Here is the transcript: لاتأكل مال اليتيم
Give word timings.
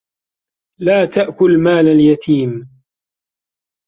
لاتأكل 0.79 1.57
مال 1.63 1.87
اليتيم 1.87 2.67